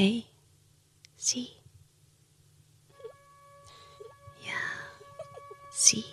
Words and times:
Hey, 0.00 0.26
Sie. 1.16 1.48
Ja, 4.46 4.52
Sie. 5.72 6.04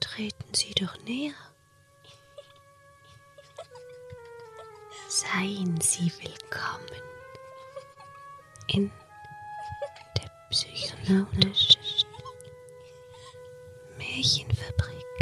Treten 0.00 0.52
Sie 0.52 0.74
doch 0.74 0.94
näher. 1.04 1.32
Seien 5.08 5.80
Sie 5.80 6.12
willkommen 6.20 7.00
in 8.66 8.92
der 10.18 10.30
psychologischen 10.50 12.04
Märchenfabrik. 13.96 15.13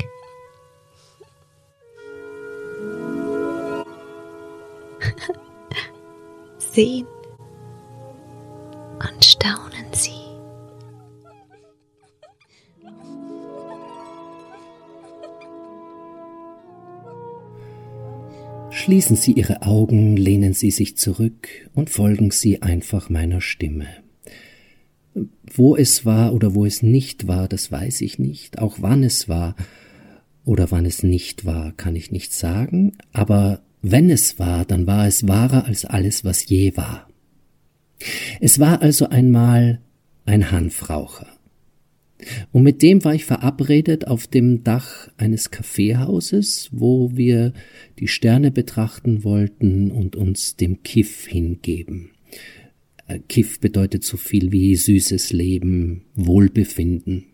Sehen 6.75 7.07
und 8.95 9.23
staunen 9.23 9.93
Sie. 9.93 10.11
Schließen 18.71 19.17
Sie 19.17 19.33
Ihre 19.33 19.61
Augen, 19.63 20.17
lehnen 20.17 20.55
Sie 20.55 20.71
sich 20.71 20.97
zurück 20.97 21.49
und 21.75 21.91
folgen 21.91 22.31
Sie 22.31 22.63
einfach 22.63 23.11
meiner 23.11 23.43
Stimme. 23.43 23.87
Wo 25.45 25.77
es 25.77 26.07
war 26.07 26.33
oder 26.33 26.55
wo 26.55 26.65
es 26.65 26.83
nicht 26.83 27.29
war, 27.29 27.49
das 27.49 27.71
weiß 27.71 28.01
ich 28.01 28.19
nicht. 28.19 28.61
Auch 28.61 28.79
wann 28.81 29.05
es 29.05 29.29
war 29.29 29.57
oder 30.47 30.71
wann 30.71 30.87
es 30.87 31.03
nicht 31.03 31.45
war, 31.45 31.73
kann 31.73 31.97
ich 31.97 32.13
nicht 32.13 32.33
sagen. 32.33 32.97
Aber 33.13 33.61
wenn 33.83 34.11
es 34.11 34.39
war, 34.39 34.65
dann 34.65 34.87
war 34.87 35.07
es 35.07 35.27
wahrer 35.27 35.67
als 35.67 35.85
alles, 35.85 36.25
was 36.25 36.49
je 36.49 36.77
war. 36.77 37.09
Es 38.41 38.59
war 38.59 38.81
also 38.83 39.09
einmal 39.09 39.81
ein 40.25 40.51
Hanfraucher. 40.51 41.27
Und 42.53 42.63
mit 42.63 42.83
dem 42.83 43.05
war 43.05 43.15
ich 43.15 43.25
verabredet 43.25 44.07
auf 44.07 44.29
dem 44.29 44.63
Dach 44.63 45.09
eines 45.17 45.51
Kaffeehauses, 45.51 46.69
wo 46.73 47.17
wir 47.17 47.53
die 47.99 48.07
Sterne 48.07 48.53
betrachten 48.53 49.25
wollten 49.25 49.91
und 49.91 50.15
uns 50.15 50.57
dem 50.57 50.85
Kiff 50.85 51.27
hingeben. 51.27 52.11
Äh, 53.09 53.19
Kiff 53.29 53.59
bedeutet 53.61 54.05
so 54.05 54.17
viel 54.17 54.53
wie 54.53 54.77
süßes 54.77 55.33
Leben, 55.33 56.03
Wohlbefinden. 56.15 57.25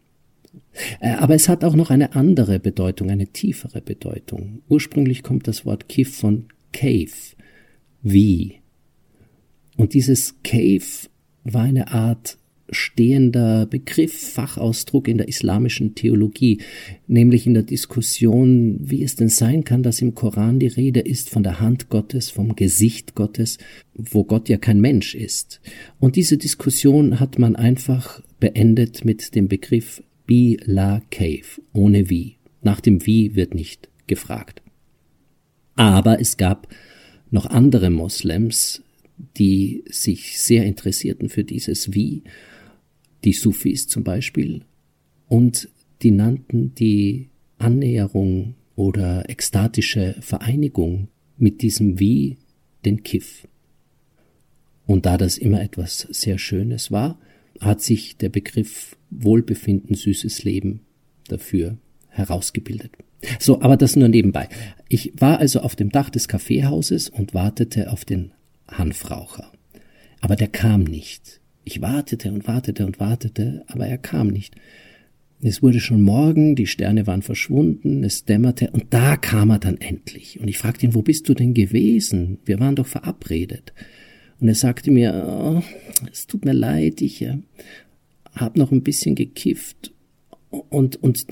Äh, 1.00 1.10
aber 1.10 1.34
es 1.34 1.48
hat 1.48 1.64
auch 1.64 1.74
noch 1.74 1.90
eine 1.90 2.14
andere 2.14 2.58
Bedeutung, 2.58 3.10
eine 3.10 3.28
tiefere 3.28 3.80
Bedeutung. 3.80 4.62
Ursprünglich 4.68 5.22
kommt 5.22 5.48
das 5.48 5.64
Wort 5.64 5.88
Kiff 5.88 6.16
von 6.16 6.46
Cave, 6.72 7.36
wie. 8.02 8.56
Und 9.76 9.94
dieses 9.94 10.36
Cave 10.42 11.08
war 11.44 11.62
eine 11.62 11.92
Art 11.92 12.38
stehender 12.70 13.66
Begriff, 13.66 14.32
Fachausdruck 14.32 15.08
in 15.08 15.18
der 15.18 15.28
islamischen 15.28 15.94
Theologie, 15.94 16.60
nämlich 17.06 17.46
in 17.46 17.54
der 17.54 17.62
Diskussion, 17.62 18.78
wie 18.80 19.02
es 19.02 19.16
denn 19.16 19.28
sein 19.28 19.64
kann, 19.64 19.82
dass 19.82 20.02
im 20.02 20.14
Koran 20.14 20.58
die 20.58 20.66
Rede 20.66 21.00
ist 21.00 21.30
von 21.30 21.42
der 21.42 21.60
Hand 21.60 21.88
Gottes, 21.88 22.30
vom 22.30 22.56
Gesicht 22.56 23.14
Gottes, 23.14 23.58
wo 23.94 24.24
Gott 24.24 24.48
ja 24.48 24.58
kein 24.58 24.80
Mensch 24.80 25.14
ist. 25.14 25.60
Und 25.98 26.16
diese 26.16 26.36
Diskussion 26.36 27.20
hat 27.20 27.38
man 27.38 27.56
einfach 27.56 28.22
beendet 28.40 29.04
mit 29.04 29.34
dem 29.34 29.48
Begriff 29.48 30.02
Bi 30.28 30.60
la 30.66 31.00
Cave, 31.10 31.62
ohne 31.72 32.10
wie. 32.10 32.36
Nach 32.60 32.80
dem 32.80 33.06
wie 33.06 33.34
wird 33.34 33.54
nicht 33.54 33.88
gefragt. 34.06 34.62
Aber 35.74 36.20
es 36.20 36.36
gab 36.36 36.68
noch 37.30 37.46
andere 37.46 37.88
Moslems, 37.88 38.82
die 39.38 39.84
sich 39.88 40.38
sehr 40.38 40.66
interessierten 40.66 41.30
für 41.30 41.44
dieses 41.44 41.94
Wie 41.94 42.22
die 43.24 43.32
Sufis 43.32 43.88
zum 43.88 44.04
Beispiel, 44.04 44.64
und 45.28 45.70
die 46.02 46.10
nannten 46.10 46.74
die 46.74 47.30
Annäherung 47.58 48.54
oder 48.76 49.28
ekstatische 49.30 50.14
Vereinigung 50.20 51.08
mit 51.38 51.62
diesem 51.62 51.98
Wie 51.98 52.36
den 52.84 53.02
Kiff. 53.02 53.48
Und 54.86 55.06
da 55.06 55.16
das 55.16 55.38
immer 55.38 55.62
etwas 55.62 56.06
sehr 56.10 56.38
Schönes 56.38 56.92
war, 56.92 57.18
hat 57.60 57.80
sich 57.80 58.16
der 58.16 58.28
Begriff 58.28 58.96
Wohlbefinden, 59.10 59.94
süßes 59.94 60.44
Leben 60.44 60.80
dafür 61.28 61.78
herausgebildet. 62.08 62.92
So, 63.38 63.60
aber 63.62 63.76
das 63.76 63.96
nur 63.96 64.08
nebenbei. 64.08 64.48
Ich 64.88 65.12
war 65.16 65.38
also 65.38 65.60
auf 65.60 65.76
dem 65.76 65.90
Dach 65.90 66.10
des 66.10 66.28
Kaffeehauses 66.28 67.08
und 67.08 67.34
wartete 67.34 67.90
auf 67.90 68.04
den 68.04 68.32
Hanfraucher. 68.68 69.52
Aber 70.20 70.36
der 70.36 70.48
kam 70.48 70.84
nicht. 70.84 71.40
Ich 71.64 71.80
wartete 71.80 72.32
und 72.32 72.46
wartete 72.46 72.86
und 72.86 73.00
wartete, 73.00 73.64
aber 73.66 73.86
er 73.86 73.98
kam 73.98 74.28
nicht. 74.28 74.54
Es 75.40 75.62
wurde 75.62 75.78
schon 75.78 76.02
Morgen, 76.02 76.56
die 76.56 76.66
Sterne 76.66 77.06
waren 77.06 77.22
verschwunden, 77.22 78.02
es 78.02 78.24
dämmerte, 78.24 78.70
und 78.70 78.86
da 78.90 79.16
kam 79.16 79.50
er 79.50 79.60
dann 79.60 79.76
endlich. 79.76 80.40
Und 80.40 80.48
ich 80.48 80.58
fragte 80.58 80.86
ihn, 80.86 80.94
wo 80.94 81.02
bist 81.02 81.28
du 81.28 81.34
denn 81.34 81.54
gewesen? 81.54 82.38
Wir 82.44 82.58
waren 82.58 82.74
doch 82.74 82.86
verabredet. 82.86 83.72
Und 84.40 84.48
er 84.48 84.54
sagte 84.54 84.90
mir, 84.90 85.24
oh, 85.28 85.62
es 86.10 86.26
tut 86.26 86.44
mir 86.44 86.52
leid, 86.52 87.00
ich 87.00 87.22
äh, 87.22 87.38
habe 88.34 88.58
noch 88.58 88.72
ein 88.72 88.82
bisschen 88.82 89.14
gekifft. 89.14 89.92
Und, 90.50 90.96
und, 91.02 91.26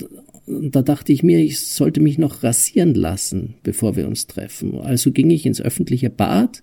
da 0.47 0.81
dachte 0.81 1.11
ich 1.11 1.23
mir, 1.23 1.39
ich 1.39 1.59
sollte 1.59 1.99
mich 1.99 2.17
noch 2.17 2.41
rasieren 2.41 2.93
lassen, 2.93 3.55
bevor 3.63 3.97
wir 3.97 4.07
uns 4.07 4.27
treffen. 4.27 4.79
Also 4.79 5.11
ging 5.11 5.29
ich 5.29 5.45
ins 5.45 5.59
öffentliche 5.59 6.09
Bad, 6.09 6.61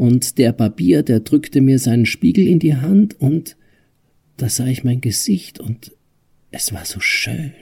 und 0.00 0.38
der 0.38 0.54
Barbier, 0.54 1.02
der 1.02 1.20
drückte 1.20 1.60
mir 1.60 1.78
seinen 1.78 2.06
Spiegel 2.06 2.46
in 2.46 2.58
die 2.58 2.74
Hand 2.74 3.20
und 3.20 3.58
da 4.38 4.48
sah 4.48 4.66
ich 4.66 4.82
mein 4.82 5.02
Gesicht 5.02 5.60
und 5.60 5.92
es 6.50 6.72
war 6.72 6.86
so 6.86 7.00
schön. 7.00 7.52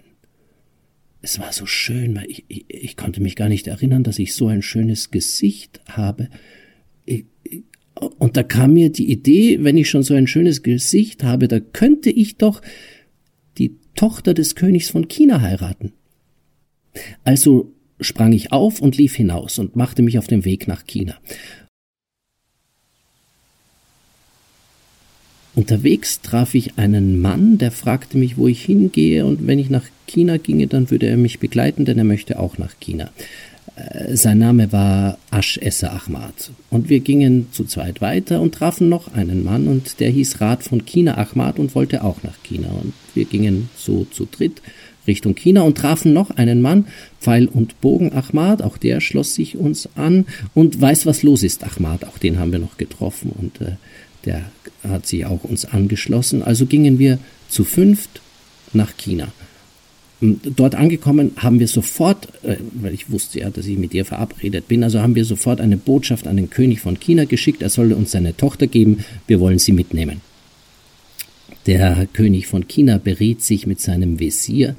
Es 1.20 1.40
war 1.40 1.52
so 1.52 1.66
schön, 1.66 2.14
weil 2.14 2.30
ich, 2.30 2.44
ich, 2.46 2.66
ich 2.68 2.96
konnte 2.96 3.20
mich 3.20 3.34
gar 3.34 3.48
nicht 3.48 3.66
erinnern, 3.66 4.04
dass 4.04 4.20
ich 4.20 4.34
so 4.34 4.46
ein 4.46 4.62
schönes 4.62 5.10
Gesicht 5.10 5.80
habe. 5.88 6.28
Und 8.00 8.36
da 8.36 8.42
kam 8.42 8.74
mir 8.74 8.90
die 8.90 9.10
Idee, 9.10 9.58
wenn 9.62 9.76
ich 9.76 9.90
schon 9.90 10.02
so 10.02 10.14
ein 10.14 10.26
schönes 10.26 10.62
Gesicht 10.62 11.24
habe, 11.24 11.48
da 11.48 11.58
könnte 11.60 12.10
ich 12.10 12.36
doch 12.36 12.62
die 13.58 13.76
Tochter 13.94 14.34
des 14.34 14.54
Königs 14.54 14.90
von 14.90 15.08
China 15.08 15.40
heiraten. 15.40 15.92
Also 17.24 17.72
sprang 18.00 18.32
ich 18.32 18.52
auf 18.52 18.80
und 18.80 18.96
lief 18.96 19.16
hinaus 19.16 19.58
und 19.58 19.74
machte 19.74 20.02
mich 20.02 20.18
auf 20.18 20.28
den 20.28 20.44
Weg 20.44 20.68
nach 20.68 20.86
China. 20.86 21.16
Unterwegs 25.56 26.20
traf 26.20 26.54
ich 26.54 26.78
einen 26.78 27.20
Mann, 27.20 27.58
der 27.58 27.72
fragte 27.72 28.16
mich, 28.16 28.36
wo 28.36 28.46
ich 28.46 28.64
hingehe, 28.64 29.26
und 29.26 29.44
wenn 29.48 29.58
ich 29.58 29.70
nach 29.70 29.84
China 30.06 30.36
ginge, 30.36 30.68
dann 30.68 30.88
würde 30.92 31.08
er 31.08 31.16
mich 31.16 31.40
begleiten, 31.40 31.84
denn 31.84 31.98
er 31.98 32.04
möchte 32.04 32.38
auch 32.38 32.58
nach 32.58 32.78
China. 32.78 33.10
Äh, 33.74 34.14
sein 34.16 34.38
Name 34.38 34.70
war 34.70 35.18
Ash 35.38 35.56
Esse 35.58 35.92
Ahmad. 35.92 36.50
Und 36.68 36.88
wir 36.88 36.98
gingen 36.98 37.46
zu 37.52 37.64
zweit 37.64 38.00
weiter 38.00 38.40
und 38.40 38.56
trafen 38.56 38.88
noch 38.88 39.14
einen 39.14 39.44
Mann, 39.44 39.68
und 39.68 40.00
der 40.00 40.10
hieß 40.10 40.40
Rat 40.40 40.64
von 40.64 40.84
China 40.84 41.16
Ahmad 41.16 41.60
und 41.60 41.76
wollte 41.76 42.02
auch 42.02 42.24
nach 42.24 42.42
China. 42.42 42.68
Und 42.70 42.92
wir 43.14 43.24
gingen 43.24 43.70
so 43.76 44.04
zu 44.10 44.26
dritt 44.30 44.60
Richtung 45.06 45.36
China 45.36 45.62
und 45.62 45.78
trafen 45.78 46.12
noch 46.12 46.30
einen 46.30 46.60
Mann, 46.60 46.86
Pfeil 47.20 47.46
und 47.46 47.80
Bogen 47.80 48.12
Ahmad, 48.12 48.62
auch 48.62 48.76
der 48.78 49.00
schloss 49.00 49.34
sich 49.34 49.56
uns 49.56 49.88
an 49.94 50.26
und 50.54 50.80
weiß, 50.80 51.06
was 51.06 51.22
los 51.22 51.44
ist, 51.44 51.64
Ahmad, 51.64 52.04
auch 52.04 52.18
den 52.18 52.38
haben 52.38 52.52
wir 52.52 52.58
noch 52.58 52.76
getroffen 52.76 53.32
und 53.38 53.60
äh, 53.60 53.76
der 54.24 54.50
hat 54.86 55.06
sich 55.06 55.24
auch 55.24 55.44
uns 55.44 55.64
angeschlossen. 55.64 56.42
Also 56.42 56.66
gingen 56.66 56.98
wir 56.98 57.18
zu 57.48 57.64
fünft 57.64 58.20
nach 58.72 58.96
China. 58.96 59.28
Dort 60.20 60.74
angekommen 60.74 61.32
haben 61.36 61.60
wir 61.60 61.68
sofort, 61.68 62.28
äh, 62.42 62.56
weil 62.72 62.92
ich 62.92 63.10
wusste 63.10 63.38
ja, 63.38 63.50
dass 63.50 63.66
ich 63.66 63.78
mit 63.78 63.94
ihr 63.94 64.04
verabredet 64.04 64.66
bin, 64.66 64.82
also 64.82 65.00
haben 65.00 65.14
wir 65.14 65.24
sofort 65.24 65.60
eine 65.60 65.76
Botschaft 65.76 66.26
an 66.26 66.36
den 66.36 66.50
König 66.50 66.80
von 66.80 66.98
China 66.98 67.24
geschickt, 67.24 67.62
er 67.62 67.70
solle 67.70 67.94
uns 67.94 68.10
seine 68.10 68.36
Tochter 68.36 68.66
geben, 68.66 69.04
wir 69.28 69.38
wollen 69.38 69.60
sie 69.60 69.72
mitnehmen. 69.72 70.20
Der 71.66 72.08
König 72.12 72.48
von 72.48 72.66
China 72.66 72.98
beriet 72.98 73.42
sich 73.42 73.66
mit 73.66 73.80
seinem 73.80 74.18
Visier 74.18 74.74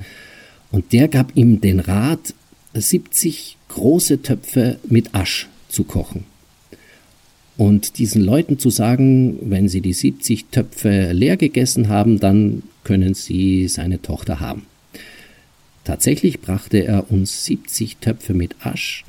und 0.71 0.91
der 0.91 1.07
gab 1.07 1.35
ihm 1.37 1.61
den 1.61 1.79
Rat, 1.79 2.33
70 2.73 3.57
große 3.69 4.21
Töpfe 4.21 4.77
mit 4.89 5.15
Asch 5.15 5.47
zu 5.69 5.85
kochen. 5.85 6.25
Und 7.55 7.97
diesen 7.97 8.21
Leuten 8.21 8.59
zu 8.59 8.69
sagen, 8.69 9.37
wenn 9.41 9.69
sie 9.69 9.81
die 9.81 9.93
70 9.93 10.45
Töpfe 10.45 11.11
leer 11.13 11.37
gegessen 11.37 11.89
haben, 11.89 12.19
dann 12.19 12.63
können 12.83 13.13
sie 13.13 13.67
seine 13.67 14.01
Tochter 14.01 14.39
haben. 14.39 14.63
Tatsächlich 15.83 16.41
brachte 16.41 16.85
er 16.85 17.11
uns 17.11 17.45
70 17.45 17.97
Töpfe 17.97 18.33
mit 18.33 18.55
Asch 18.65 19.05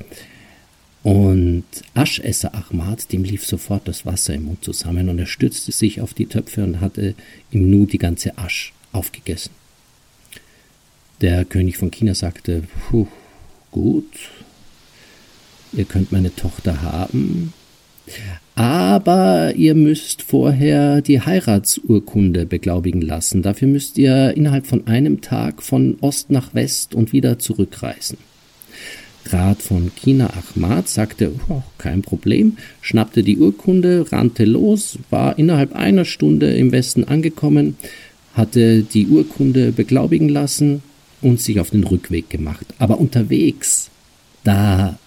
und 1.03 1.63
Aschesser 1.93 2.53
Ahmad, 2.53 3.11
dem 3.11 3.23
lief 3.23 3.45
sofort 3.45 3.87
das 3.87 4.05
Wasser 4.05 4.35
im 4.35 4.45
Mund 4.45 4.63
zusammen 4.63 5.09
und 5.09 5.19
er 5.19 5.25
stützte 5.25 5.71
sich 5.71 6.01
auf 6.01 6.13
die 6.13 6.27
Töpfe 6.27 6.63
und 6.63 6.79
hatte 6.79 7.15
im 7.49 7.69
Nu 7.69 7.85
die 7.85 7.97
ganze 7.97 8.37
Asch 8.37 8.73
aufgegessen. 8.91 9.51
Der 11.21 11.45
König 11.45 11.77
von 11.77 11.91
China 11.91 12.15
sagte, 12.15 12.63
Puh, 12.89 13.07
gut, 13.71 14.11
ihr 15.73 15.85
könnt 15.85 16.11
meine 16.11 16.35
Tochter 16.35 16.81
haben, 16.81 17.53
aber 18.55 19.53
ihr 19.55 19.75
müsst 19.75 20.21
vorher 20.21 21.01
die 21.01 21.21
Heiratsurkunde 21.21 22.45
beglaubigen 22.45 23.01
lassen. 23.01 23.41
Dafür 23.41 23.67
müsst 23.67 23.97
ihr 23.97 24.35
innerhalb 24.35 24.67
von 24.67 24.87
einem 24.87 25.21
Tag 25.21 25.63
von 25.63 25.97
Ost 26.01 26.29
nach 26.29 26.53
West 26.53 26.93
und 26.93 27.13
wieder 27.13 27.39
zurückreisen. 27.39 28.17
Rat 29.29 29.61
von 29.61 29.91
Kina 29.95 30.31
Ahmad 30.55 30.89
sagte, 30.89 31.31
oh, 31.49 31.61
kein 31.77 32.01
Problem, 32.01 32.57
schnappte 32.81 33.23
die 33.23 33.37
Urkunde, 33.37 34.11
rannte 34.11 34.45
los, 34.45 34.97
war 35.09 35.37
innerhalb 35.37 35.73
einer 35.73 36.05
Stunde 36.05 36.53
im 36.53 36.71
Westen 36.71 37.03
angekommen, 37.03 37.77
hatte 38.33 38.81
die 38.81 39.07
Urkunde 39.07 39.71
beglaubigen 39.71 40.29
lassen 40.29 40.81
und 41.21 41.39
sich 41.39 41.59
auf 41.59 41.69
den 41.69 41.83
Rückweg 41.83 42.29
gemacht. 42.29 42.65
Aber 42.79 42.99
unterwegs, 42.99 43.89
da 44.43 44.97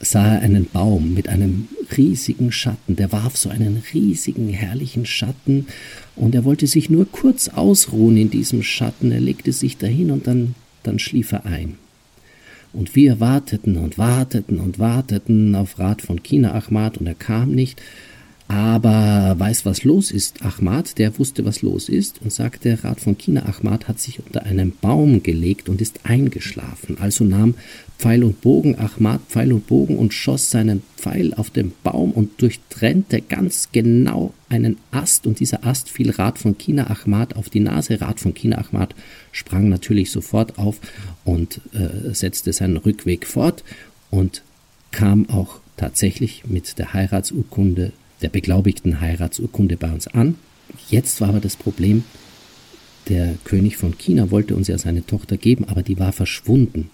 sah 0.00 0.34
er 0.34 0.40
einen 0.40 0.66
Baum 0.66 1.14
mit 1.14 1.28
einem 1.28 1.68
riesigen 1.96 2.52
Schatten, 2.52 2.96
der 2.96 3.12
warf 3.12 3.36
so 3.36 3.48
einen 3.48 3.82
riesigen, 3.92 4.48
herrlichen 4.48 5.06
Schatten, 5.06 5.66
und 6.14 6.34
er 6.34 6.44
wollte 6.44 6.66
sich 6.66 6.90
nur 6.90 7.10
kurz 7.10 7.48
ausruhen 7.48 8.16
in 8.16 8.30
diesem 8.30 8.62
Schatten, 8.62 9.12
er 9.12 9.20
legte 9.20 9.52
sich 9.52 9.78
dahin 9.78 10.10
und 10.10 10.26
dann, 10.26 10.54
dann 10.82 10.98
schlief 10.98 11.32
er 11.32 11.46
ein. 11.46 11.76
Und 12.72 12.94
wir 12.94 13.20
warteten 13.20 13.78
und 13.78 13.96
warteten 13.96 14.60
und 14.60 14.78
warteten 14.78 15.54
auf 15.54 15.78
Rat 15.78 16.02
von 16.02 16.22
Kina 16.22 16.52
Ahmad 16.52 16.98
und 16.98 17.06
er 17.06 17.14
kam 17.14 17.52
nicht, 17.52 17.80
aber 18.48 19.34
weiß, 19.38 19.66
was 19.66 19.82
los 19.82 20.12
ist. 20.12 20.44
Ahmad, 20.44 20.98
der 20.98 21.18
wusste, 21.18 21.44
was 21.44 21.62
los 21.62 21.88
ist 21.88 22.20
und 22.22 22.32
sagte, 22.32 22.78
Rat 22.84 23.00
von 23.00 23.18
China 23.18 23.44
Ahmad 23.46 23.88
hat 23.88 23.98
sich 23.98 24.20
unter 24.24 24.44
einen 24.44 24.72
Baum 24.80 25.22
gelegt 25.22 25.68
und 25.68 25.80
ist 25.80 26.00
eingeschlafen. 26.04 26.96
Also 27.00 27.24
nahm 27.24 27.54
Pfeil 27.98 28.22
und 28.22 28.40
Bogen 28.42 28.78
Ahmad 28.78 29.20
Pfeil 29.28 29.52
und 29.52 29.66
Bogen 29.66 29.96
und 29.98 30.14
schoss 30.14 30.50
seinen 30.50 30.82
Pfeil 30.96 31.34
auf 31.34 31.50
den 31.50 31.72
Baum 31.82 32.12
und 32.12 32.40
durchtrennte 32.40 33.20
ganz 33.20 33.70
genau 33.72 34.32
einen 34.48 34.76
Ast 34.92 35.26
und 35.26 35.40
dieser 35.40 35.66
Ast 35.66 35.90
fiel 35.90 36.10
Rat 36.10 36.38
von 36.38 36.56
China 36.56 36.88
Ahmad 36.88 37.34
auf 37.34 37.50
die 37.50 37.60
Nase. 37.60 38.00
Rat 38.00 38.20
von 38.20 38.32
China 38.34 38.58
Ahmad 38.58 38.94
sprang 39.32 39.68
natürlich 39.68 40.12
sofort 40.12 40.56
auf 40.56 40.80
und 41.24 41.60
äh, 41.72 42.14
setzte 42.14 42.52
seinen 42.52 42.76
Rückweg 42.76 43.26
fort 43.26 43.64
und 44.10 44.42
kam 44.92 45.28
auch 45.30 45.58
tatsächlich 45.76 46.44
mit 46.46 46.78
der 46.78 46.92
Heiratsurkunde 46.92 47.92
der 48.22 48.28
beglaubigten 48.28 49.00
Heiratsurkunde 49.00 49.76
bei 49.76 49.92
uns 49.92 50.06
an. 50.08 50.36
Jetzt 50.88 51.20
war 51.20 51.28
aber 51.28 51.40
das 51.40 51.56
Problem, 51.56 52.04
der 53.08 53.34
König 53.44 53.76
von 53.76 53.96
China 53.98 54.30
wollte 54.30 54.56
uns 54.56 54.68
ja 54.68 54.78
seine 54.78 55.06
Tochter 55.06 55.36
geben, 55.36 55.64
aber 55.68 55.82
die 55.82 55.98
war 55.98 56.12
verschwunden. 56.12 56.90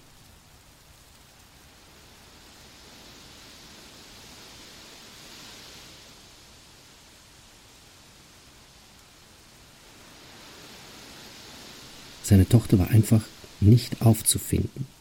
Seine 12.21 12.47
Tochter 12.47 12.79
war 12.79 12.89
einfach 12.89 13.21
nicht 13.59 14.01
aufzufinden. 14.01 14.92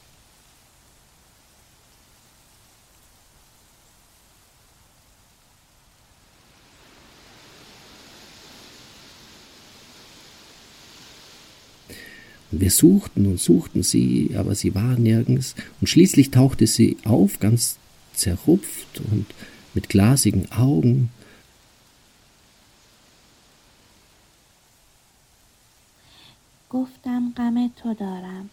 wir 12.61 12.71
suchten 12.71 13.25
und 13.25 13.39
suchten 13.39 13.83
sie, 13.83 14.31
aber 14.37 14.55
sie 14.55 14.73
war 14.73 14.97
nirgends. 14.97 15.55
Und 15.81 15.87
schließlich 15.87 16.31
tauchte 16.31 16.67
sie 16.67 16.97
auf, 17.03 17.39
ganz 17.39 17.77
zerrupft 18.13 19.01
und 19.11 19.25
mit 19.73 19.89
glasigen 19.89 20.51
Augen. 20.51 21.09
گفتم 26.69 27.33
غم 27.37 27.71
تو 27.75 27.93
دارم 27.93 28.49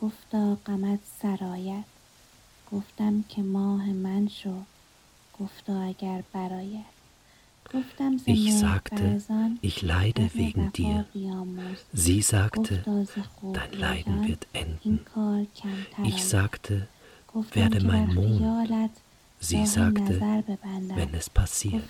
گفتا 0.00 0.58
غمت 0.66 0.98
سرایت 1.22 1.84
گفتم 2.72 3.24
که 3.28 3.42
ماه 3.42 3.86
من 3.86 4.28
شو 4.28 4.54
گفتا 5.40 5.82
اگر 5.82 6.22
برایت 6.32 6.96
Ich 8.25 8.57
sagte, 8.57 9.21
ich 9.61 9.81
leide 9.81 10.29
wegen 10.33 10.73
dir. 10.73 11.05
Sie 11.93 12.21
sagte, 12.21 12.83
dein 13.53 13.79
Leiden 13.79 14.27
wird 14.27 14.47
enden. 14.53 14.99
Ich 16.03 16.23
sagte, 16.23 16.87
werde 17.53 17.85
mein 17.85 18.13
Mond. 18.13 18.91
Sie 19.39 19.65
sagte, 19.65 20.21
wenn 20.95 21.13
es 21.13 21.29
passiert. 21.29 21.83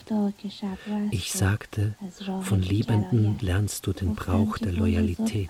Ich 1.12 1.34
sagte, 1.34 1.96
von 2.42 2.62
Liebenden 2.62 3.38
lernst 3.42 3.88
du 3.88 3.94
den 3.94 4.16
Brauch 4.16 4.58
der 4.58 4.72
Loyalität. 4.72 5.50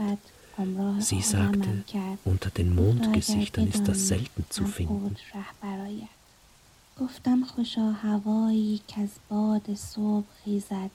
Sie 1.00 1.22
sagte, 1.22 1.84
unter 2.26 2.50
den 2.50 2.74
Mondgesichtern 2.76 3.68
ist 3.68 3.88
das 3.88 4.08
selten 4.08 4.46
zu 4.50 4.66
finden. 4.66 5.16
گفتم 7.01 7.45
خوشا 7.45 7.93
هوایی 7.93 8.81
که 8.89 9.01
از 9.01 9.11
باد 9.29 9.75
صبح 9.75 10.25
خیزد 10.45 10.91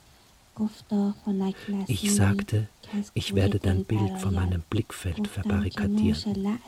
Ich 1.88 2.14
sagte, 2.14 2.68
ich 3.14 3.34
werde 3.34 3.58
dein 3.58 3.84
Bild 3.84 4.18
von 4.18 4.34
meinem 4.34 4.62
Blickfeld 4.68 5.26
verbarrikadieren. 5.26 6.60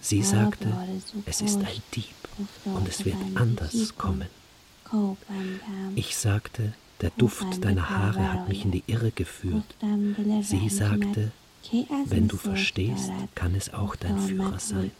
Sie 0.00 0.22
sagte, 0.22 0.68
es 1.24 1.40
ist 1.40 1.58
ein 1.58 1.82
Dieb 1.94 2.14
und 2.64 2.86
es 2.86 3.04
wird 3.04 3.16
anders 3.34 3.96
kommen. 3.96 4.28
Ich 5.94 6.16
sagte, 6.16 6.74
der 7.00 7.10
Duft 7.16 7.64
deiner 7.64 7.88
Haare 7.88 8.32
hat 8.32 8.48
mich 8.48 8.64
in 8.64 8.70
die 8.70 8.84
Irre 8.86 9.10
geführt. 9.10 9.74
Sie 10.42 10.68
sagte, 10.68 11.32
wenn 12.06 12.28
du 12.28 12.36
verstehst, 12.36 13.10
kann 13.34 13.54
es 13.54 13.72
auch 13.72 13.96
dein 13.96 14.18
Führer 14.20 14.60
sein. 14.60 14.90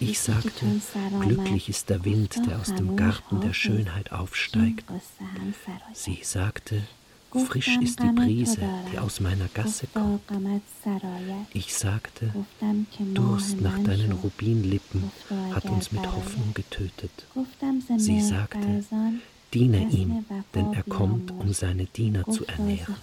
Ich 0.00 0.18
sagte, 0.20 0.66
glücklich 1.20 1.68
ist 1.68 1.90
der 1.90 2.04
Wind, 2.04 2.40
der 2.46 2.58
aus 2.58 2.74
dem 2.74 2.96
Garten 2.96 3.40
der 3.40 3.52
Schönheit 3.52 4.12
aufsteigt. 4.12 4.84
Sie 5.92 6.20
sagte, 6.22 6.82
frisch 7.30 7.76
ist 7.82 8.02
die 8.02 8.12
Brise, 8.12 8.66
die 8.90 8.98
aus 8.98 9.20
meiner 9.20 9.48
Gasse 9.48 9.86
kommt. 9.92 10.22
Ich 11.52 11.74
sagte, 11.74 12.32
Durst 13.14 13.60
nach 13.60 13.78
deinen 13.78 14.12
Rubinlippen 14.12 15.10
hat 15.52 15.66
uns 15.66 15.92
mit 15.92 16.06
Hoffnung 16.10 16.54
getötet. 16.54 17.26
Sie 17.98 18.22
sagte, 18.22 18.82
diene 19.52 19.86
ihm, 19.90 20.24
denn 20.54 20.72
er 20.72 20.82
kommt, 20.84 21.30
um 21.30 21.52
seine 21.52 21.84
Diener 21.84 22.24
zu 22.26 22.46
ernähren. 22.46 22.96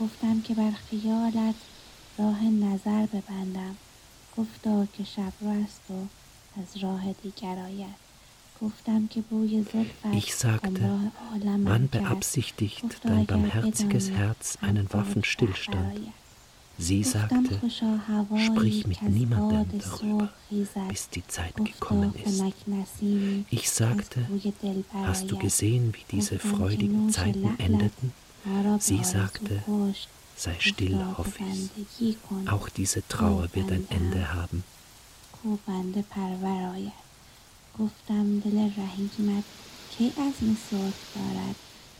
گفتم 0.00 0.40
که 0.40 0.54
بر 0.54 0.70
خیالت 0.90 1.54
راه 2.18 2.44
نظر 2.44 3.06
ببندم 3.06 3.76
گفتا 4.36 4.86
که 4.86 5.04
شب 5.04 5.32
رو 5.40 5.48
است 5.48 5.80
و 5.90 6.06
از 6.60 6.82
راه 6.82 7.12
دیگر 7.12 7.58
آید 7.58 8.08
Ich 10.12 10.34
sagte, 10.34 11.12
wann 11.64 11.88
beabsichtigt 11.88 12.84
dein 13.04 13.26
barmherziges 13.26 14.10
Herz 14.10 14.58
einen 14.60 14.92
Waffenstillstand? 14.92 16.12
Sie 16.80 17.02
sagte, 17.02 17.60
sprich 18.46 18.86
mit 18.86 19.02
niemandem 19.02 19.80
darüber, 19.80 20.28
bis 20.88 21.08
die 21.10 21.26
Zeit 21.26 21.56
gekommen 21.56 22.14
ist. 22.24 22.42
Ich 23.50 23.70
sagte, 23.70 24.26
hast 24.92 25.30
du 25.30 25.38
gesehen, 25.38 25.92
wie 25.94 26.04
diese 26.16 26.38
freudigen 26.38 27.10
Zeiten 27.10 27.58
endeten? 27.58 28.12
Sie 28.79 29.03
sagte, 29.03 29.63
sei 30.35 30.55
still, 30.59 30.99
Hoffis. 31.17 31.69
Auch 32.47 32.69
diese 32.69 33.07
Trauer 33.07 33.47
wird 33.53 33.71
ein 33.71 33.87
Ende 33.89 34.33
haben. 34.33 34.63
گفتم 37.79 38.39
دل 38.39 38.69
رحیمت 38.77 39.43
کی 39.91 40.13
از 40.17 40.33
سرخ 40.69 40.93
دارد 41.15 41.55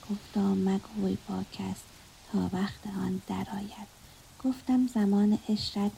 گفتا 0.10 0.56
مگوی 0.56 1.18
پاک 1.28 1.58
است 1.72 1.84
تا 2.32 2.50
وقت 2.54 2.88
آن 2.88 3.22
درآید 3.28 3.88
گفتم 4.44 4.88
زمان 4.88 5.40
اشرت 5.50 5.92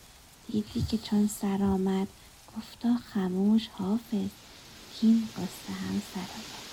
دیدی 0.47 0.81
که 0.81 0.97
چون 0.97 1.27
سر 1.27 1.63
آمد 1.63 2.07
گفتا 2.57 2.95
خموش 3.13 3.67
حافظ 3.67 4.29
کین 4.99 5.27
قصه 5.37 5.73
هم 5.73 6.01
سرآید 6.13 6.64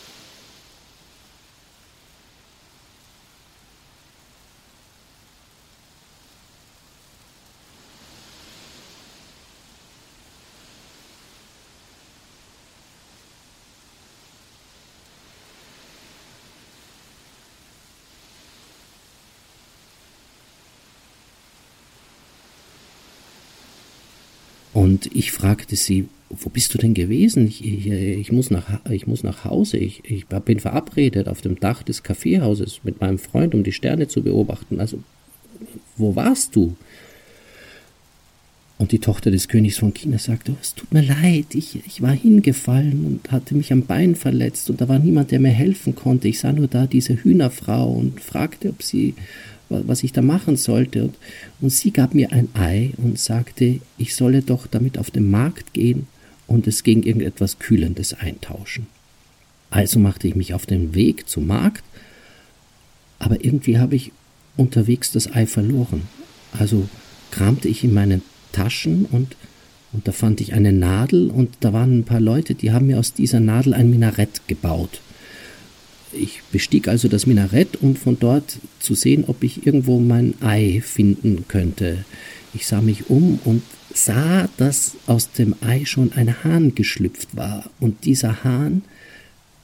Und 24.83 25.15
ich 25.15 25.31
fragte 25.31 25.77
sie, 25.77 26.09
wo 26.29 26.51
bist 26.51 26.75
du 26.75 26.79
denn 26.79 26.93
gewesen? 26.93 27.47
Ich, 27.47 27.65
ich, 27.65 27.87
ich, 27.87 28.33
muss, 28.33 28.51
nach, 28.51 28.85
ich 28.91 29.07
muss 29.07 29.23
nach 29.23 29.45
Hause. 29.45 29.77
Ich, 29.77 30.03
ich 30.03 30.27
bin 30.27 30.59
verabredet 30.59 31.29
auf 31.29 31.41
dem 31.41 31.61
Dach 31.61 31.85
des 31.85 32.03
Kaffeehauses 32.03 32.81
mit 32.83 33.01
meinem 33.01 33.21
Freund, 33.21 33.55
um 33.55 33.63
die 33.63 33.71
Sterne 33.71 34.09
zu 34.09 34.25
beobachten. 34.25 34.81
Also, 34.81 34.99
wo 35.97 36.17
warst 36.17 36.57
du? 36.57 36.75
Und 38.79 38.91
die 38.91 38.99
Tochter 38.99 39.31
des 39.31 39.47
Königs 39.47 39.79
von 39.79 39.95
China 39.95 40.19
sagte, 40.19 40.51
oh, 40.51 40.59
es 40.61 40.75
tut 40.75 40.93
mir 40.93 41.03
leid, 41.03 41.55
ich, 41.55 41.79
ich 41.87 42.03
war 42.03 42.11
hingefallen 42.11 43.07
und 43.07 43.31
hatte 43.31 43.55
mich 43.55 43.73
am 43.73 43.83
Bein 43.83 44.17
verletzt 44.17 44.69
und 44.69 44.81
da 44.81 44.89
war 44.89 44.99
niemand, 44.99 45.31
der 45.31 45.39
mir 45.39 45.51
helfen 45.51 45.95
konnte. 45.95 46.27
Ich 46.27 46.41
sah 46.41 46.53
nur 46.53 46.67
da 46.67 46.89
diese 46.89 47.15
Hühnerfrau 47.15 47.89
und 47.93 48.21
fragte, 48.21 48.71
ob 48.71 48.83
sie, 48.83 49.15
was 49.69 50.03
ich 50.03 50.13
da 50.13 50.23
machen 50.23 50.57
sollte. 50.57 51.11
Und, 51.61 51.71
sie 51.71 51.93
gab 51.93 52.15
mir 52.15 52.33
ein 52.33 52.49
Ei 52.55 52.93
und 52.97 53.19
sagte, 53.19 53.81
ich 53.99 54.15
solle 54.15 54.43
doch 54.43 54.67
damit 54.67 54.99
auf 54.99 55.11
den 55.11 55.31
Markt 55.31 55.73
gehen 55.73 56.07
und 56.47 56.67
es 56.67 56.83
gegen 56.83 57.03
irgendetwas 57.03 57.59
Kühlendes 57.59 58.15
eintauschen. 58.15 58.87
Also 59.71 59.99
machte 59.99 60.29
ich 60.29 60.37
mich 60.37 60.53
auf 60.53 60.67
den 60.67 60.95
Weg 60.95 61.29
zum 61.29 61.47
Markt, 61.47 61.83
aber 63.19 63.43
irgendwie 63.45 63.79
habe 63.79 63.97
ich 63.97 64.13
unterwegs 64.57 65.13
das 65.13 65.33
Ei 65.33 65.47
verloren. 65.47 66.03
Also 66.53 66.89
kramte 67.31 67.69
ich 67.69 67.83
in 67.83 67.95
meinen 67.95 68.23
Taschen 68.53 69.07
und, 69.07 69.35
und 69.93 70.07
da 70.07 70.13
fand 70.13 70.43
ich 70.43 70.53
eine 70.53 70.73
Nadel 70.73 71.31
und 71.31 71.57
da 71.61 71.73
waren 71.73 72.01
ein 72.01 72.05
paar 72.05 72.21
Leute, 72.21 72.55
die 72.55 72.73
haben 72.73 72.89
mir 72.89 72.99
aus 72.99 73.15
dieser 73.15 73.41
Nadel 73.41 73.73
ein 73.73 73.89
Minarett 73.89 74.47
gebaut. 74.47 75.01
Ich 76.13 76.43
bestieg 76.53 76.89
also 76.89 77.09
das 77.09 77.27
Minarett, 77.27 77.81
um 77.81 77.97
von 77.97 78.19
dort 78.19 78.59
zu 78.81 78.95
sehen, 78.95 79.25
ob 79.27 79.43
ich 79.43 79.67
irgendwo 79.67 79.99
mein 79.99 80.35
Ei 80.41 80.83
finden 80.85 81.45
könnte. 81.49 82.05
Ich 82.55 82.67
sah 82.67 82.83
mich 82.83 83.09
um 83.09 83.39
und 83.45 83.63
sah, 83.95 84.49
dass 84.59 84.97
aus 85.07 85.33
dem 85.33 85.55
Ei 85.63 85.85
schon 85.85 86.13
ein 86.13 86.45
Hahn 86.45 86.75
geschlüpft 86.75 87.35
war. 87.37 87.71
Und 87.81 88.05
dieser 88.05 88.45
Hahn, 88.45 88.83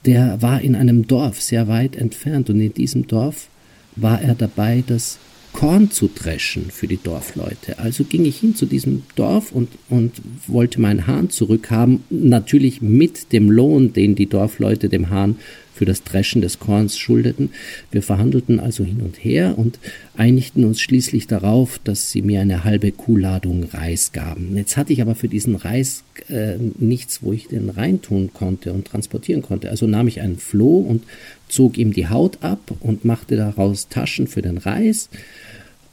der 0.05 0.41
war 0.41 0.61
in 0.61 0.75
einem 0.75 1.07
Dorf 1.07 1.41
sehr 1.41 1.67
weit 1.67 1.95
entfernt. 1.95 2.49
Und 2.49 2.59
in 2.59 2.73
diesem 2.73 3.07
Dorf 3.07 3.47
war 3.95 4.21
er 4.21 4.35
dabei, 4.35 4.83
das 4.85 5.19
Korn 5.59 5.91
zu 5.91 6.07
dreschen 6.07 6.71
für 6.71 6.87
die 6.87 7.03
Dorfleute. 7.03 7.79
Also 7.79 8.05
ging 8.05 8.23
ich 8.23 8.37
hin 8.39 8.55
zu 8.55 8.65
diesem 8.65 9.03
Dorf 9.17 9.51
und, 9.51 9.67
und 9.89 10.13
wollte 10.47 10.79
meinen 10.79 11.05
Hahn 11.05 11.29
zurückhaben, 11.29 12.01
natürlich 12.09 12.81
mit 12.81 13.33
dem 13.33 13.51
Lohn, 13.51 13.91
den 13.91 14.15
die 14.15 14.27
Dorfleute 14.27 14.87
dem 14.87 15.09
Hahn 15.09 15.35
für 15.73 15.83
das 15.83 16.03
Dreschen 16.03 16.41
des 16.41 16.59
Korns 16.59 16.97
schuldeten. 16.97 17.51
Wir 17.91 18.01
verhandelten 18.01 18.61
also 18.61 18.85
hin 18.85 19.01
und 19.01 19.21
her 19.21 19.57
und 19.57 19.79
einigten 20.15 20.63
uns 20.63 20.79
schließlich 20.79 21.27
darauf, 21.27 21.79
dass 21.83 22.09
sie 22.11 22.21
mir 22.21 22.39
eine 22.39 22.63
halbe 22.63 22.93
Kuhladung 22.93 23.65
Reis 23.65 24.13
gaben. 24.13 24.55
Jetzt 24.55 24.77
hatte 24.77 24.93
ich 24.93 25.01
aber 25.01 25.15
für 25.15 25.29
diesen 25.29 25.55
Reis 25.55 26.03
äh, 26.29 26.55
nichts, 26.77 27.21
wo 27.21 27.31
ich 27.31 27.47
den 27.47 27.69
reintun 27.69 28.31
konnte 28.33 28.71
und 28.71 28.87
transportieren 28.87 29.41
konnte. 29.41 29.69
Also 29.69 29.87
nahm 29.87 30.07
ich 30.07 30.21
einen 30.21 30.37
Floh 30.37 30.79
und 30.79 31.03
zog 31.49 31.77
ihm 31.77 31.93
die 31.93 32.07
Haut 32.07 32.39
ab 32.41 32.59
und 32.79 33.05
machte 33.05 33.35
daraus 33.35 33.89
Taschen 33.89 34.27
für 34.27 34.41
den 34.41 34.57
Reis. 34.57 35.09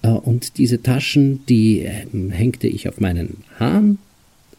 Äh, 0.03 0.09
und 0.09 0.59
diese 0.59 0.83
Taschen, 0.83 1.45
die 1.47 1.81
äh, 1.81 2.07
hängte 2.31 2.69
ich 2.69 2.89
auf 2.89 3.01
meinen 3.01 3.39
Hahn, 3.59 3.99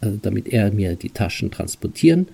äh, 0.01 0.09
damit 0.21 0.47
er 0.49 0.71
mir 0.71 0.95
die 0.95 1.11
Taschen 1.11 1.51
transportieren 1.51 2.27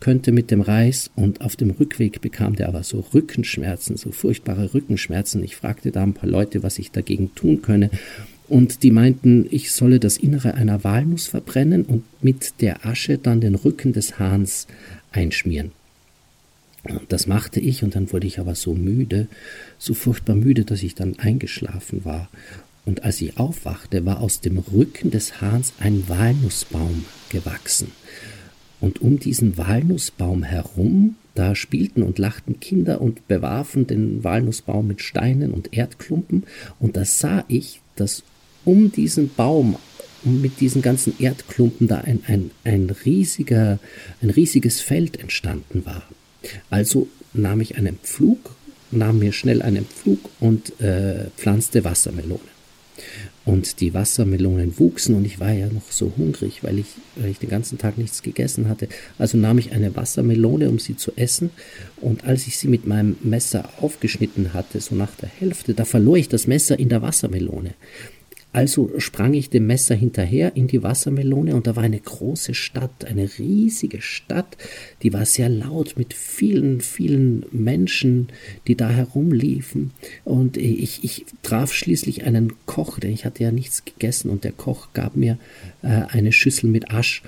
könnte 0.00 0.32
mit 0.32 0.50
dem 0.50 0.62
Reis 0.62 1.10
und 1.14 1.42
auf 1.42 1.56
dem 1.56 1.70
Rückweg 1.70 2.20
bekam 2.20 2.56
der 2.56 2.68
aber 2.68 2.82
so 2.82 3.04
Rückenschmerzen, 3.14 3.96
so 3.96 4.10
furchtbare 4.10 4.74
Rückenschmerzen. 4.74 5.44
Ich 5.44 5.56
fragte 5.56 5.92
da 5.92 6.02
ein 6.02 6.14
paar 6.14 6.28
Leute, 6.28 6.62
was 6.62 6.78
ich 6.78 6.90
dagegen 6.90 7.34
tun 7.34 7.62
könne. 7.62 7.90
Und 8.48 8.82
die 8.82 8.90
meinten, 8.90 9.46
ich 9.50 9.70
solle 9.70 10.00
das 10.00 10.16
Innere 10.16 10.54
einer 10.54 10.82
Walnuss 10.82 11.28
verbrennen 11.28 11.84
und 11.84 12.02
mit 12.22 12.60
der 12.60 12.84
Asche 12.84 13.18
dann 13.18 13.40
den 13.40 13.54
Rücken 13.54 13.92
des 13.92 14.18
Hahns 14.18 14.66
einschmieren. 15.12 15.70
Das 17.08 17.26
machte 17.26 17.60
ich 17.60 17.82
und 17.82 17.94
dann 17.94 18.12
wurde 18.12 18.26
ich 18.26 18.38
aber 18.38 18.54
so 18.54 18.74
müde, 18.74 19.28
so 19.78 19.94
furchtbar 19.94 20.34
müde, 20.34 20.64
dass 20.64 20.82
ich 20.82 20.94
dann 20.94 21.18
eingeschlafen 21.18 22.04
war. 22.04 22.28
Und 22.86 23.04
als 23.04 23.20
ich 23.20 23.38
aufwachte, 23.38 24.06
war 24.06 24.20
aus 24.20 24.40
dem 24.40 24.58
Rücken 24.58 25.10
des 25.10 25.40
Hahns 25.40 25.74
ein 25.78 26.08
Walnussbaum 26.08 27.04
gewachsen. 27.28 27.92
Und 28.80 29.02
um 29.02 29.18
diesen 29.18 29.58
Walnussbaum 29.58 30.42
herum, 30.42 31.16
da 31.34 31.54
spielten 31.54 32.02
und 32.02 32.18
lachten 32.18 32.60
Kinder 32.60 33.00
und 33.00 33.28
bewarfen 33.28 33.86
den 33.86 34.24
Walnussbaum 34.24 34.86
mit 34.86 35.02
Steinen 35.02 35.52
und 35.52 35.74
Erdklumpen. 35.74 36.44
Und 36.78 36.96
da 36.96 37.04
sah 37.04 37.44
ich, 37.48 37.82
dass 37.96 38.22
um 38.64 38.90
diesen 38.90 39.32
Baum 39.34 39.76
mit 40.22 40.60
diesen 40.60 40.82
ganzen 40.82 41.14
Erdklumpen 41.18 41.88
da 41.88 41.98
ein, 41.98 42.20
ein, 42.26 42.50
ein, 42.64 42.90
riesiger, 43.04 43.78
ein 44.22 44.30
riesiges 44.30 44.80
Feld 44.80 45.18
entstanden 45.18 45.84
war. 45.86 46.02
Also 46.68 47.08
nahm 47.32 47.60
ich 47.60 47.76
einen 47.76 47.98
Pflug, 47.98 48.54
nahm 48.90 49.18
mir 49.18 49.32
schnell 49.32 49.62
einen 49.62 49.86
Pflug 49.86 50.18
und 50.40 50.80
äh, 50.80 51.26
pflanzte 51.36 51.84
Wassermelone 51.84 52.40
und 53.44 53.80
die 53.80 53.94
Wassermelonen 53.94 54.78
wuchsen 54.78 55.14
und 55.14 55.24
ich 55.24 55.40
war 55.40 55.52
ja 55.52 55.66
noch 55.66 55.90
so 55.90 56.12
hungrig, 56.16 56.62
weil 56.62 56.78
ich, 56.78 56.86
weil 57.16 57.30
ich 57.30 57.38
den 57.38 57.48
ganzen 57.48 57.78
Tag 57.78 57.96
nichts 57.96 58.22
gegessen 58.22 58.68
hatte. 58.68 58.88
Also 59.18 59.38
nahm 59.38 59.58
ich 59.58 59.72
eine 59.72 59.96
Wassermelone, 59.96 60.68
um 60.68 60.78
sie 60.78 60.96
zu 60.96 61.12
essen 61.16 61.50
und 62.00 62.24
als 62.24 62.46
ich 62.46 62.58
sie 62.58 62.68
mit 62.68 62.86
meinem 62.86 63.16
Messer 63.22 63.68
aufgeschnitten 63.80 64.52
hatte, 64.52 64.80
so 64.80 64.94
nach 64.94 65.14
der 65.16 65.28
Hälfte, 65.28 65.74
da 65.74 65.84
verlor 65.84 66.16
ich 66.16 66.28
das 66.28 66.46
Messer 66.46 66.78
in 66.78 66.90
der 66.90 67.02
Wassermelone. 67.02 67.74
Also 68.52 68.90
sprang 68.98 69.34
ich 69.34 69.48
dem 69.48 69.68
Messer 69.68 69.94
hinterher 69.94 70.56
in 70.56 70.66
die 70.66 70.82
Wassermelone 70.82 71.54
und 71.54 71.68
da 71.68 71.76
war 71.76 71.84
eine 71.84 72.00
große 72.00 72.54
Stadt, 72.54 73.04
eine 73.04 73.30
riesige 73.38 74.02
Stadt, 74.02 74.56
die 75.02 75.12
war 75.12 75.24
sehr 75.24 75.48
laut 75.48 75.94
mit 75.96 76.14
vielen, 76.14 76.80
vielen 76.80 77.44
Menschen, 77.52 78.28
die 78.66 78.74
da 78.74 78.90
herumliefen. 78.90 79.92
Und 80.24 80.56
ich, 80.56 81.04
ich 81.04 81.26
traf 81.42 81.72
schließlich 81.72 82.24
einen 82.24 82.54
Koch, 82.66 82.98
denn 82.98 83.12
ich 83.12 83.24
hatte 83.24 83.44
ja 83.44 83.52
nichts 83.52 83.84
gegessen 83.84 84.30
und 84.30 84.42
der 84.42 84.52
Koch 84.52 84.88
gab 84.94 85.14
mir 85.14 85.38
äh, 85.82 85.88
eine 86.08 86.32
Schüssel 86.32 86.70
mit 86.70 86.90
Asch 86.90 87.22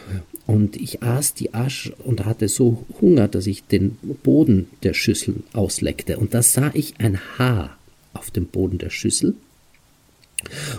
und 0.48 0.76
ich 0.76 1.04
aß 1.04 1.34
die 1.34 1.54
Asch 1.54 1.92
und 2.04 2.24
hatte 2.24 2.48
so 2.48 2.84
Hunger, 3.00 3.28
dass 3.28 3.46
ich 3.46 3.62
den 3.62 3.96
Boden 4.24 4.68
der 4.82 4.92
Schüssel 4.92 5.36
ausleckte. 5.52 6.18
Und 6.18 6.34
da 6.34 6.42
sah 6.42 6.72
ich 6.74 6.94
ein 6.98 7.20
Haar 7.38 7.76
auf 8.12 8.32
dem 8.32 8.46
Boden 8.46 8.78
der 8.78 8.90
Schüssel 8.90 9.36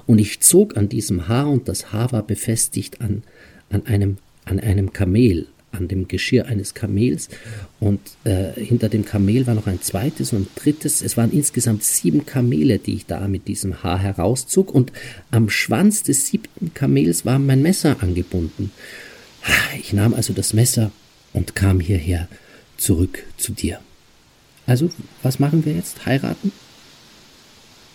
und 0.06 0.20
ich 0.20 0.40
zog 0.42 0.78
an 0.78 0.90
diesem 0.90 1.28
Haar 1.28 1.50
und 1.50 1.68
das 1.68 1.92
Haar 1.92 2.12
war 2.12 2.24
befestigt 2.24 3.02
an, 3.02 3.24
an, 3.70 3.86
einem, 3.86 4.18
an 4.46 4.60
einem 4.60 4.94
Kamel, 4.94 5.48
an 5.72 5.88
dem 5.88 6.08
Geschirr 6.08 6.46
eines 6.46 6.74
Kamels. 6.74 7.30
Und 7.80 8.00
äh, 8.24 8.52
hinter 8.54 8.90
dem 8.90 9.06
Kamel 9.06 9.48
war 9.48 9.56
noch 9.56 9.68
ein 9.68 9.82
zweites 9.82 10.32
und 10.32 10.42
ein 10.42 10.48
drittes. 10.56 11.02
Es 11.02 11.18
waren 11.18 11.32
insgesamt 11.32 11.84
sieben 11.84 12.26
Kamele, 12.26 12.80
die 12.80 12.94
ich 12.94 13.06
da 13.06 13.28
mit 13.28 13.48
diesem 13.48 13.84
Haar 13.84 14.00
herauszog. 14.00 14.74
Und 14.74 14.92
am 15.32 15.50
Schwanz 15.50 16.04
des 16.04 16.28
siebten 16.28 16.74
Kamels 16.74 17.26
war 17.26 17.40
mein 17.40 17.62
Messer 17.62 17.98
angebunden. 18.02 18.72
Ich 19.80 19.94
nahm 19.94 20.14
also 20.14 20.34
das 20.34 20.54
Messer 20.54 20.92
und 21.34 21.56
kam 21.56 21.80
hierher 21.80 22.28
zurück 22.78 23.24
zu 23.38 23.52
dir. 23.52 23.80
Also, 24.66 24.90
was 25.22 25.40
machen 25.40 25.66
wir 25.66 25.74
jetzt? 25.74 26.06
Heiraten? 26.06 26.54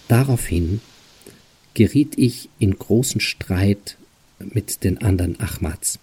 Daraufhin 0.08 0.80
geriet 1.78 2.18
ich 2.18 2.48
in 2.58 2.76
großen 2.76 3.20
Streit 3.20 3.96
mit 4.40 4.82
den 4.82 5.00
anderen 5.00 5.38
Ahmads. 5.38 6.00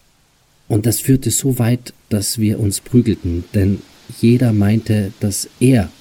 Und 0.69 0.85
das 0.85 1.01
führte 1.01 1.31
so 1.31 1.59
weit, 1.59 1.93
dass 2.07 2.39
wir 2.39 2.61
uns 2.61 2.79
prügelten, 2.79 3.43
denn 3.53 3.81
jeder 4.21 4.53
meinte, 4.53 5.11
dass 5.19 5.49
er 5.59 5.91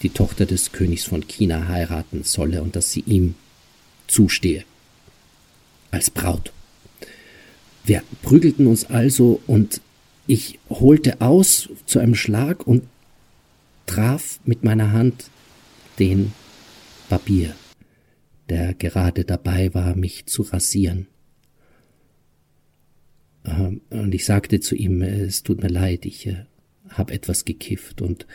die 0.00 0.08
Tochter 0.08 0.46
des 0.46 0.72
Königs 0.72 1.04
von 1.04 1.28
China 1.28 1.68
heiraten 1.68 2.24
solle 2.24 2.62
und 2.62 2.76
dass 2.76 2.92
sie 2.92 3.00
ihm 3.00 3.34
zustehe. 4.06 4.64
Als 5.90 6.10
Braut. 6.10 6.50
Wir 7.84 8.02
prügelten 8.22 8.66
uns 8.66 8.86
also 8.86 9.42
und 9.46 9.82
ich 10.28 10.58
holte 10.70 11.20
aus 11.20 11.68
zu 11.84 11.98
einem 11.98 12.14
Schlag 12.14 12.66
und 12.66 12.84
traf 13.84 14.40
mit 14.46 14.64
meiner 14.64 14.92
Hand 14.92 15.26
den 15.98 16.32
Barbier 17.10 17.54
der 18.50 18.74
gerade 18.74 19.24
dabei 19.24 19.72
war, 19.72 19.96
mich 19.96 20.26
zu 20.26 20.42
rasieren. 20.42 21.06
Ähm, 23.44 23.80
und 23.90 24.14
ich 24.14 24.24
sagte 24.24 24.60
zu 24.60 24.74
ihm, 24.74 25.00
es 25.02 25.42
tut 25.42 25.62
mir 25.62 25.68
leid, 25.68 26.04
ich 26.04 26.26
äh, 26.26 26.44
habe 26.88 27.14
etwas 27.14 27.44
gekifft 27.44 28.02
und 28.02 28.26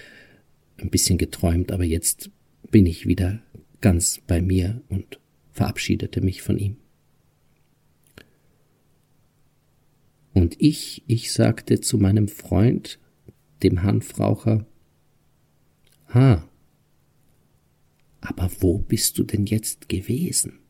ein 0.77 0.89
bisschen 0.89 1.17
geträumt, 1.17 1.71
aber 1.71 1.83
jetzt 1.83 2.31
bin 2.71 2.85
ich 2.85 3.05
wieder 3.05 3.41
ganz 3.81 4.21
bei 4.25 4.41
mir 4.41 4.81
und 4.89 5.19
verabschiedete 5.51 6.21
mich 6.21 6.41
von 6.41 6.57
ihm. 6.57 6.77
Und 10.33 10.55
ich, 10.59 11.03
ich 11.07 11.31
sagte 11.31 11.79
zu 11.79 11.97
meinem 11.97 12.27
Freund, 12.27 12.99
dem 13.63 13.83
Hanfraucher, 13.83 14.65
Ah, 16.07 16.43
aber 18.25 18.49
wo 18.59 18.77
bist 18.79 19.17
du 19.17 19.23
denn 19.23 19.45
jetzt 19.45 19.89
gewesen? 19.89 20.64